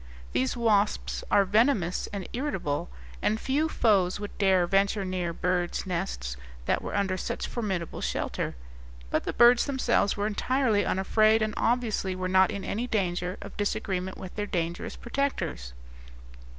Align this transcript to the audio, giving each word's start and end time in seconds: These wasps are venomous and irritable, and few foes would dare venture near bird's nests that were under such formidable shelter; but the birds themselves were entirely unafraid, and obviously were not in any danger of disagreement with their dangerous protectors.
These 0.33 0.57
wasps 0.57 1.23
are 1.29 1.45
venomous 1.45 2.07
and 2.11 2.27
irritable, 2.33 2.89
and 3.21 3.39
few 3.39 3.69
foes 3.69 4.19
would 4.19 4.35
dare 4.39 4.65
venture 4.65 5.05
near 5.05 5.31
bird's 5.31 5.85
nests 5.85 6.37
that 6.65 6.81
were 6.81 6.95
under 6.97 7.17
such 7.17 7.45
formidable 7.45 8.01
shelter; 8.01 8.55
but 9.11 9.25
the 9.25 9.31
birds 9.33 9.67
themselves 9.67 10.17
were 10.17 10.25
entirely 10.25 10.83
unafraid, 10.85 11.43
and 11.43 11.53
obviously 11.55 12.15
were 12.15 12.27
not 12.27 12.49
in 12.49 12.63
any 12.65 12.87
danger 12.87 13.37
of 13.43 13.55
disagreement 13.57 14.17
with 14.17 14.35
their 14.35 14.47
dangerous 14.47 14.95
protectors. 14.95 15.71